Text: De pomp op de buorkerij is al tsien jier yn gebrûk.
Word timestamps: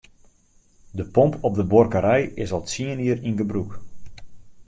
De 0.91 1.03
pomp 1.05 1.37
op 1.41 1.55
de 1.55 1.63
buorkerij 1.63 2.23
is 2.35 2.51
al 2.55 2.63
tsien 2.67 2.97
jier 3.03 3.19
yn 3.29 3.37
gebrûk. 3.41 3.71